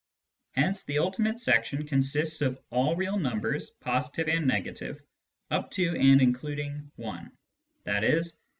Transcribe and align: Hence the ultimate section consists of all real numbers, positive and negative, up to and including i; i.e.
Hence 0.53 0.83
the 0.83 0.97
ultimate 0.97 1.39
section 1.39 1.85
consists 1.85 2.41
of 2.41 2.59
all 2.71 2.95
real 2.95 3.19
numbers, 3.19 3.69
positive 3.81 4.27
and 4.29 4.47
negative, 4.47 4.99
up 5.51 5.69
to 5.77 5.95
and 5.95 6.19
including 6.19 6.89
i; 6.99 7.29
i.e. 7.87 8.21